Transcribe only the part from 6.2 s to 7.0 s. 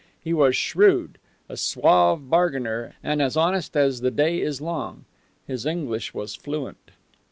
fluent.